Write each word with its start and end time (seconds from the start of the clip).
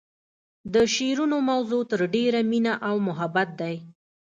د 0.73 0.75
شعرونو 0.95 1.37
موضوع 1.49 1.83
تر 1.91 2.01
ډیره 2.13 2.39
مینه 2.51 2.73
او 2.87 2.95
محبت 3.07 3.49
دی 3.61 3.75